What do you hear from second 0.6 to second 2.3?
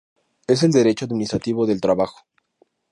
el derecho administrativo del trabajo.